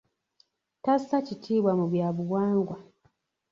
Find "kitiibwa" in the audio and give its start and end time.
1.27-1.71